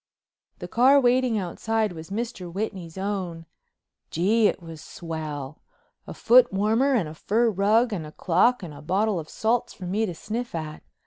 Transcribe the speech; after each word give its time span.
The 0.57 0.67
car 0.67 0.99
waiting 0.99 1.37
outside 1.37 1.91
was 1.91 2.09
Mr. 2.09 2.51
Whitney's 2.51 2.97
own. 2.97 3.45
Gee, 4.09 4.47
it 4.47 4.59
was 4.59 4.81
swell! 4.81 5.61
A 6.07 6.13
footwarmer 6.15 6.95
and 6.95 7.07
a 7.07 7.13
fur 7.13 7.51
rug 7.51 7.93
and 7.93 8.07
a 8.07 8.11
clock 8.11 8.63
and 8.63 8.73
a 8.73 8.81
bottle 8.81 9.19
of 9.19 9.29
salts 9.29 9.73
for 9.75 9.85
me 9.85 10.07
to 10.07 10.15
sniff 10.15 10.55
at. 10.55 10.81